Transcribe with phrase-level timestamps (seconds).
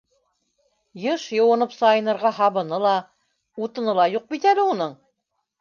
[1.01, 2.97] Йыш йыуынып-сайынырға һабыны ла,
[3.67, 5.01] утыны ла юҡ бит әле уның.